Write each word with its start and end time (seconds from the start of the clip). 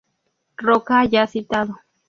Roca 0.57 1.05
ya 1.05 1.27
citado. 1.27 1.75